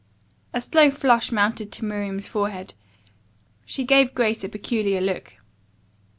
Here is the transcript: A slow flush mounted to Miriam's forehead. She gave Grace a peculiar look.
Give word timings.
A 0.51 0.59
slow 0.59 0.89
flush 0.89 1.31
mounted 1.31 1.71
to 1.73 1.85
Miriam's 1.85 2.27
forehead. 2.27 2.73
She 3.67 3.83
gave 3.83 4.15
Grace 4.15 4.43
a 4.43 4.49
peculiar 4.49 4.99
look. 4.99 5.33